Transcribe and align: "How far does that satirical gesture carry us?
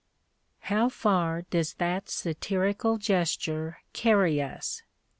"How 0.71 0.89
far 0.89 1.43
does 1.43 1.75
that 1.75 2.09
satirical 2.09 2.97
gesture 2.97 3.81
carry 3.93 4.41
us? 4.41 4.81